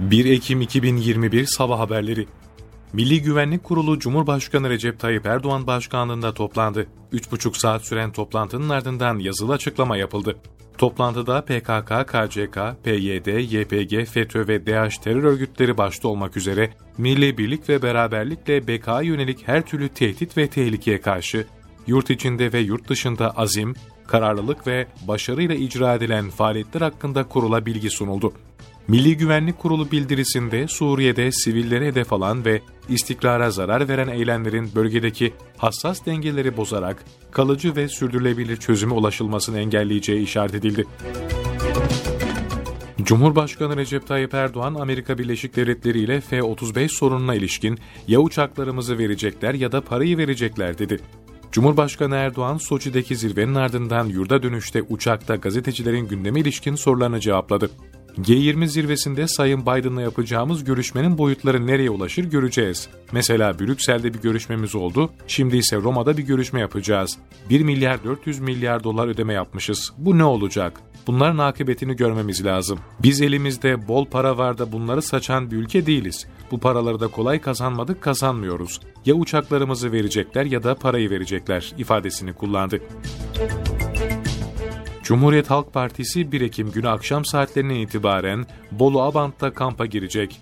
1 0.00 0.24
Ekim 0.24 0.60
2021 0.60 1.46
Sabah 1.46 1.78
Haberleri 1.78 2.26
Milli 2.92 3.22
Güvenlik 3.22 3.64
Kurulu 3.64 3.98
Cumhurbaşkanı 3.98 4.70
Recep 4.70 5.00
Tayyip 5.00 5.26
Erdoğan 5.26 5.66
başkanlığında 5.66 6.34
toplandı. 6.34 6.86
3,5 7.12 7.58
saat 7.58 7.84
süren 7.84 8.12
toplantının 8.12 8.68
ardından 8.68 9.18
yazılı 9.18 9.52
açıklama 9.52 9.96
yapıldı. 9.96 10.36
Toplantıda 10.78 11.44
PKK, 11.44 12.06
KCK, 12.06 12.58
PYD, 12.84 13.26
YPG, 13.52 14.08
FETÖ 14.08 14.48
ve 14.48 14.66
DAEŞ 14.66 14.98
terör 14.98 15.24
örgütleri 15.24 15.78
başta 15.78 16.08
olmak 16.08 16.36
üzere 16.36 16.70
milli 16.98 17.38
birlik 17.38 17.68
ve 17.68 17.82
beraberlikle 17.82 18.68
BK'ya 18.68 19.00
yönelik 19.00 19.48
her 19.48 19.66
türlü 19.66 19.88
tehdit 19.88 20.36
ve 20.36 20.48
tehlikeye 20.48 21.00
karşı 21.00 21.46
yurt 21.86 22.10
içinde 22.10 22.52
ve 22.52 22.58
yurt 22.58 22.88
dışında 22.88 23.30
azim, 23.30 23.74
kararlılık 24.06 24.66
ve 24.66 24.86
başarıyla 25.08 25.54
icra 25.54 25.94
edilen 25.94 26.30
faaliyetler 26.30 26.80
hakkında 26.80 27.28
kurula 27.28 27.66
bilgi 27.66 27.90
sunuldu. 27.90 28.32
Milli 28.88 29.16
Güvenlik 29.16 29.58
Kurulu 29.58 29.90
bildirisinde 29.90 30.68
Suriye'de 30.68 31.32
sivillere 31.32 31.86
hedef 31.86 32.12
alan 32.12 32.44
ve 32.44 32.60
istikrara 32.88 33.50
zarar 33.50 33.88
veren 33.88 34.08
eylemlerin 34.08 34.70
bölgedeki 34.74 35.34
hassas 35.56 36.06
dengeleri 36.06 36.56
bozarak 36.56 37.04
kalıcı 37.30 37.76
ve 37.76 37.88
sürdürülebilir 37.88 38.56
çözüme 38.56 38.94
ulaşılmasını 38.94 39.58
engelleyeceği 39.58 40.22
işaret 40.22 40.54
edildi. 40.54 40.84
Cumhurbaşkanı 43.02 43.76
Recep 43.76 44.06
Tayyip 44.06 44.34
Erdoğan, 44.34 44.74
Amerika 44.74 45.18
Birleşik 45.18 45.56
Devletleri 45.56 45.98
ile 45.98 46.20
F-35 46.20 46.88
sorununa 46.88 47.34
ilişkin 47.34 47.78
ya 48.08 48.20
uçaklarımızı 48.20 48.98
verecekler 48.98 49.54
ya 49.54 49.72
da 49.72 49.80
parayı 49.80 50.18
verecekler 50.18 50.78
dedi. 50.78 51.00
Cumhurbaşkanı 51.52 52.14
Erdoğan, 52.14 52.56
Soçi'deki 52.56 53.16
zirvenin 53.16 53.54
ardından 53.54 54.06
yurda 54.06 54.42
dönüşte 54.42 54.82
uçakta 54.82 55.36
gazetecilerin 55.36 56.08
gündeme 56.08 56.40
ilişkin 56.40 56.74
sorularını 56.74 57.20
cevapladı. 57.20 57.70
G20 58.18 58.66
zirvesinde 58.66 59.28
Sayın 59.28 59.62
Biden'la 59.62 60.02
yapacağımız 60.02 60.64
görüşmenin 60.64 61.18
boyutları 61.18 61.66
nereye 61.66 61.90
ulaşır 61.90 62.24
göreceğiz. 62.24 62.88
Mesela 63.12 63.58
Brüksel'de 63.58 64.14
bir 64.14 64.20
görüşmemiz 64.20 64.74
oldu, 64.74 65.10
şimdi 65.26 65.56
ise 65.56 65.76
Roma'da 65.76 66.16
bir 66.16 66.22
görüşme 66.22 66.60
yapacağız. 66.60 67.18
1 67.50 67.60
milyar 67.60 68.04
400 68.04 68.40
milyar 68.40 68.84
dolar 68.84 69.08
ödeme 69.08 69.32
yapmışız. 69.32 69.92
Bu 69.98 70.18
ne 70.18 70.24
olacak? 70.24 70.80
Bunların 71.06 71.38
akıbetini 71.38 71.96
görmemiz 71.96 72.44
lazım. 72.44 72.78
Biz 73.02 73.20
elimizde 73.20 73.88
bol 73.88 74.06
para 74.06 74.38
var 74.38 74.58
da 74.58 74.72
bunları 74.72 75.02
saçan 75.02 75.50
bir 75.50 75.56
ülke 75.56 75.86
değiliz. 75.86 76.26
Bu 76.50 76.60
paraları 76.60 77.00
da 77.00 77.08
kolay 77.08 77.40
kazanmadık, 77.40 78.02
kazanmıyoruz. 78.02 78.80
Ya 79.06 79.14
uçaklarımızı 79.14 79.92
verecekler 79.92 80.44
ya 80.44 80.62
da 80.62 80.74
parayı 80.74 81.10
verecekler 81.10 81.72
ifadesini 81.78 82.32
kullandı. 82.32 82.80
Cumhuriyet 85.04 85.50
Halk 85.50 85.72
Partisi 85.72 86.32
1 86.32 86.40
Ekim 86.40 86.70
günü 86.70 86.88
akşam 86.88 87.24
saatlerinden 87.24 87.74
itibaren 87.74 88.46
Bolu 88.70 89.02
Abant'ta 89.02 89.52
kampa 89.52 89.86
girecek. 89.86 90.40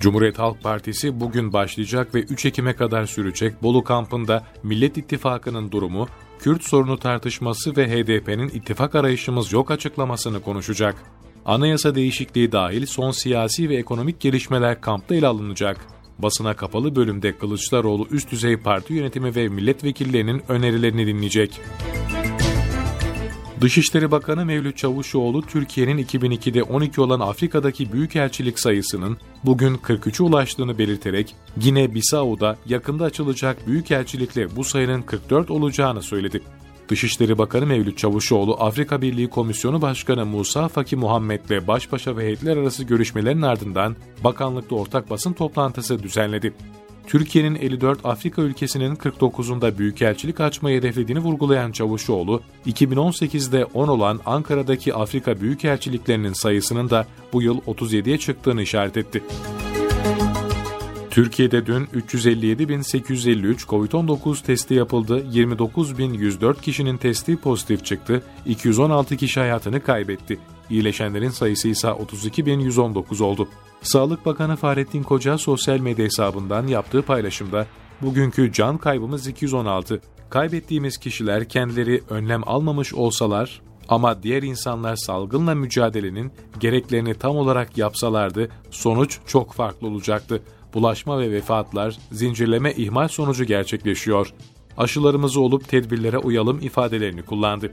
Cumhuriyet 0.00 0.38
Halk 0.38 0.62
Partisi 0.62 1.20
bugün 1.20 1.52
başlayacak 1.52 2.14
ve 2.14 2.20
3 2.20 2.46
Ekim'e 2.46 2.76
kadar 2.76 3.06
sürecek 3.06 3.62
Bolu 3.62 3.84
kampında 3.84 4.44
Millet 4.62 4.96
İttifakı'nın 4.98 5.72
durumu, 5.72 6.08
Kürt 6.38 6.64
sorunu 6.64 6.98
tartışması 6.98 7.76
ve 7.76 7.88
HDP'nin 7.88 8.48
ittifak 8.48 8.94
arayışımız 8.94 9.52
yok 9.52 9.70
açıklamasını 9.70 10.42
konuşacak. 10.42 10.94
Anayasa 11.44 11.94
değişikliği 11.94 12.52
dahil 12.52 12.86
son 12.86 13.10
siyasi 13.10 13.68
ve 13.68 13.76
ekonomik 13.76 14.20
gelişmeler 14.20 14.80
kampta 14.80 15.14
ele 15.14 15.26
alınacak. 15.26 15.86
Basına 16.18 16.56
kapalı 16.56 16.96
bölümde 16.96 17.36
Kılıçdaroğlu 17.38 18.06
üst 18.10 18.32
düzey 18.32 18.56
parti 18.56 18.94
yönetimi 18.94 19.34
ve 19.34 19.48
milletvekillerinin 19.48 20.42
önerilerini 20.48 21.06
dinleyecek. 21.06 21.60
Dışişleri 23.64 24.10
Bakanı 24.10 24.44
Mevlüt 24.44 24.76
Çavuşoğlu, 24.76 25.42
Türkiye'nin 25.42 25.98
2002'de 25.98 26.62
12 26.62 27.00
olan 27.00 27.20
Afrika'daki 27.20 27.92
büyükelçilik 27.92 28.60
sayısının 28.60 29.16
bugün 29.44 29.74
43'e 29.74 30.24
ulaştığını 30.24 30.78
belirterek, 30.78 31.34
Gine-Bissau'da 31.58 32.56
yakında 32.66 33.04
açılacak 33.04 33.66
büyükelçilikle 33.66 34.56
bu 34.56 34.64
sayının 34.64 35.02
44 35.02 35.50
olacağını 35.50 36.02
söyledi. 36.02 36.42
Dışişleri 36.88 37.38
Bakanı 37.38 37.66
Mevlüt 37.66 37.98
Çavuşoğlu, 37.98 38.56
Afrika 38.60 39.02
Birliği 39.02 39.30
Komisyonu 39.30 39.82
Başkanı 39.82 40.26
Musa 40.26 40.68
Faki 40.68 40.96
Muhammed'le 40.96 41.66
baş 41.66 41.92
başa 41.92 42.16
ve 42.16 42.22
heyetler 42.24 42.56
arası 42.56 42.84
görüşmelerin 42.84 43.42
ardından 43.42 43.96
bakanlıkta 44.24 44.74
ortak 44.74 45.10
basın 45.10 45.32
toplantısı 45.32 46.02
düzenledi. 46.02 46.54
Türkiye'nin 47.06 47.54
54 47.54 48.06
Afrika 48.06 48.42
ülkesinin 48.42 48.96
49'unda 48.96 49.78
büyükelçilik 49.78 50.40
açmayı 50.40 50.78
hedeflediğini 50.78 51.20
vurgulayan 51.20 51.72
Çavuşoğlu, 51.72 52.42
2018'de 52.66 53.64
10 53.64 53.88
olan 53.88 54.20
Ankara'daki 54.26 54.94
Afrika 54.94 55.40
büyükelçiliklerinin 55.40 56.32
sayısının 56.32 56.90
da 56.90 57.06
bu 57.32 57.42
yıl 57.42 57.58
37'ye 57.58 58.18
çıktığını 58.18 58.62
işaret 58.62 58.96
etti. 58.96 59.22
Türkiye'de 61.10 61.66
dün 61.66 61.84
357.853 61.84 63.66
COVID-19 63.66 64.42
testi 64.42 64.74
yapıldı, 64.74 65.24
29.104 65.32 66.60
kişinin 66.60 66.96
testi 66.96 67.36
pozitif 67.36 67.84
çıktı, 67.84 68.22
216 68.46 69.16
kişi 69.16 69.40
hayatını 69.40 69.82
kaybetti. 69.82 70.38
İyileşenlerin 70.70 71.28
sayısı 71.28 71.68
ise 71.68 71.88
32.119 71.88 73.22
oldu. 73.22 73.48
Sağlık 73.82 74.26
Bakanı 74.26 74.56
Fahrettin 74.56 75.02
Koca 75.02 75.38
sosyal 75.38 75.78
medya 75.78 76.04
hesabından 76.04 76.66
yaptığı 76.66 77.02
paylaşımda 77.02 77.66
bugünkü 78.02 78.52
can 78.52 78.78
kaybımız 78.78 79.26
216. 79.26 80.00
Kaybettiğimiz 80.30 80.98
kişiler 80.98 81.48
kendileri 81.48 82.02
önlem 82.10 82.48
almamış 82.48 82.94
olsalar 82.94 83.60
ama 83.88 84.22
diğer 84.22 84.42
insanlar 84.42 84.96
salgınla 84.96 85.54
mücadelenin 85.54 86.32
gereklerini 86.60 87.14
tam 87.14 87.36
olarak 87.36 87.78
yapsalardı 87.78 88.48
sonuç 88.70 89.18
çok 89.26 89.52
farklı 89.52 89.88
olacaktı. 89.88 90.42
Bulaşma 90.74 91.18
ve 91.18 91.30
vefatlar 91.30 91.96
zincirleme 92.12 92.72
ihmal 92.72 93.08
sonucu 93.08 93.44
gerçekleşiyor. 93.44 94.34
Aşılarımızı 94.76 95.40
olup 95.40 95.68
tedbirlere 95.68 96.18
uyalım 96.18 96.58
ifadelerini 96.60 97.22
kullandı. 97.22 97.72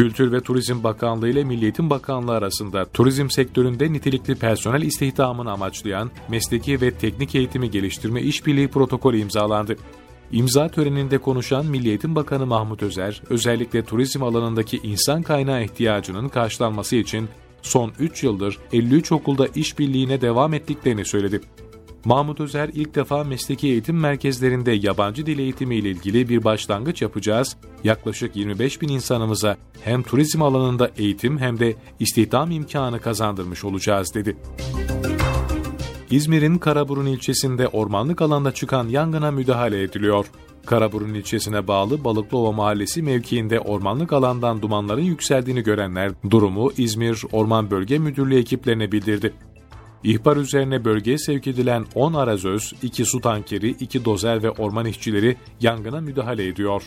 Kültür 0.00 0.32
ve 0.32 0.40
Turizm 0.40 0.82
Bakanlığı 0.82 1.28
ile 1.28 1.44
Milli 1.44 1.64
Eğitim 1.64 1.90
Bakanlığı 1.90 2.32
arasında 2.32 2.84
turizm 2.84 3.30
sektöründe 3.30 3.92
nitelikli 3.92 4.34
personel 4.34 4.82
istihdamını 4.82 5.52
amaçlayan 5.52 6.10
mesleki 6.28 6.80
ve 6.80 6.90
teknik 6.90 7.34
eğitimi 7.34 7.70
geliştirme 7.70 8.22
işbirliği 8.22 8.68
protokolü 8.68 9.18
imzalandı. 9.18 9.76
İmza 10.32 10.68
töreninde 10.68 11.18
konuşan 11.18 11.66
Milli 11.66 11.88
Eğitim 11.88 12.14
Bakanı 12.14 12.46
Mahmut 12.46 12.82
Özer, 12.82 13.22
özellikle 13.30 13.84
turizm 13.84 14.22
alanındaki 14.22 14.80
insan 14.82 15.22
kaynağı 15.22 15.64
ihtiyacının 15.64 16.28
karşılanması 16.28 16.96
için 16.96 17.28
son 17.62 17.92
3 17.98 18.22
yıldır 18.22 18.58
53 18.72 19.12
okulda 19.12 19.46
işbirliğine 19.54 20.20
devam 20.20 20.54
ettiklerini 20.54 21.04
söyledi. 21.04 21.40
Mahmut 22.04 22.40
Özer 22.40 22.70
ilk 22.74 22.94
defa 22.94 23.24
mesleki 23.24 23.68
eğitim 23.68 24.00
merkezlerinde 24.00 24.72
yabancı 24.72 25.26
dil 25.26 25.38
eğitimi 25.38 25.76
ile 25.76 25.90
ilgili 25.90 26.28
bir 26.28 26.44
başlangıç 26.44 27.02
yapacağız. 27.02 27.56
Yaklaşık 27.84 28.36
25 28.36 28.80
bin 28.80 28.88
insanımıza 28.88 29.56
hem 29.84 30.02
turizm 30.02 30.42
alanında 30.42 30.90
eğitim 30.96 31.38
hem 31.38 31.58
de 31.58 31.76
istihdam 31.98 32.50
imkanı 32.50 33.00
kazandırmış 33.00 33.64
olacağız 33.64 34.14
dedi. 34.14 34.36
İzmir'in 36.10 36.58
Karaburun 36.58 37.06
ilçesinde 37.06 37.68
ormanlık 37.68 38.22
alanda 38.22 38.52
çıkan 38.52 38.88
yangına 38.88 39.30
müdahale 39.30 39.82
ediliyor. 39.82 40.26
Karaburun 40.66 41.14
ilçesine 41.14 41.68
bağlı 41.68 42.04
Balıklıova 42.04 42.52
Mahallesi 42.52 43.02
mevkiinde 43.02 43.60
ormanlık 43.60 44.12
alandan 44.12 44.62
dumanların 44.62 45.02
yükseldiğini 45.02 45.62
görenler 45.62 46.12
durumu 46.30 46.72
İzmir 46.76 47.22
Orman 47.32 47.70
Bölge 47.70 47.98
Müdürlüğü 47.98 48.38
ekiplerine 48.38 48.92
bildirdi. 48.92 49.32
İhbar 50.04 50.36
üzerine 50.36 50.84
bölgeye 50.84 51.18
sevk 51.18 51.46
edilen 51.46 51.86
10 51.94 52.14
arazöz, 52.14 52.72
2 52.82 53.04
su 53.04 53.20
tankeri, 53.20 53.70
2 53.70 54.04
dozer 54.04 54.42
ve 54.42 54.50
orman 54.50 54.86
işçileri 54.86 55.36
yangına 55.60 56.00
müdahale 56.00 56.46
ediyor. 56.46 56.82